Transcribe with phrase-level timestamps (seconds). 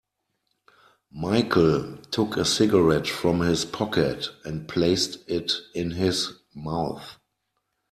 [1.13, 7.19] Michael took a cigarette from his pocket and placed it in his mouth.